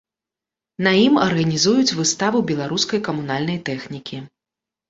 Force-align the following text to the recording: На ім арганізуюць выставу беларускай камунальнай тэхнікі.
На 0.87 0.93
ім 1.07 1.19
арганізуюць 1.25 1.95
выставу 1.99 2.41
беларускай 2.53 3.03
камунальнай 3.09 3.63
тэхнікі. 3.69 4.17